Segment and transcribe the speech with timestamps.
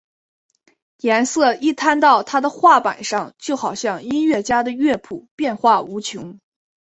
[1.01, 6.39] 颜色一摊到他的画板上就好像音乐家的乐谱变化无穷！